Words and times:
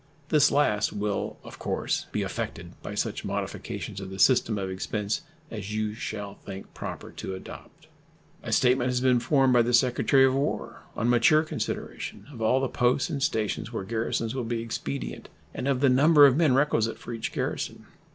This 0.29 0.49
last 0.49 0.91
will, 0.91 1.37
of 1.43 1.59
course, 1.59 2.07
be 2.11 2.23
affected 2.23 2.71
by 2.81 2.95
such 2.95 3.23
modifications 3.23 3.99
of 4.01 4.09
the 4.09 4.17
system 4.17 4.57
of 4.57 4.67
expense 4.67 5.21
as 5.51 5.75
you 5.75 5.93
shall 5.93 6.33
think 6.43 6.73
proper 6.73 7.11
to 7.11 7.35
adopt. 7.35 7.85
A 8.41 8.51
statement 8.51 8.89
has 8.89 8.99
been 8.99 9.19
formed 9.19 9.53
by 9.53 9.61
the 9.61 9.75
Secretary 9.75 10.25
of 10.25 10.33
War, 10.33 10.81
on 10.97 11.07
mature 11.07 11.43
consideration, 11.43 12.25
of 12.33 12.41
all 12.41 12.59
the 12.59 12.67
posts 12.67 13.11
and 13.11 13.21
stations 13.21 13.71
where 13.71 13.83
garrisons 13.83 14.33
will 14.33 14.43
be 14.43 14.63
expedient 14.63 15.29
and 15.53 15.67
of 15.67 15.81
the 15.81 15.87
number 15.89 16.25
of 16.25 16.35
men 16.35 16.55
requisite 16.55 16.97
for 16.97 17.13
each 17.13 17.31
garrison. 17.31 17.85